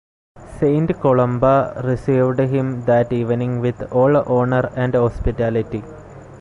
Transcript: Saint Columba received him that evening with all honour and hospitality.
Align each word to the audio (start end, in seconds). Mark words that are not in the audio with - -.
Saint 0.57 0.93
Columba 0.99 1.79
received 1.83 2.39
him 2.39 2.85
that 2.85 3.13
evening 3.13 3.59
with 3.59 3.83
all 3.91 4.17
honour 4.17 4.71
and 4.75 4.95
hospitality. 4.95 5.83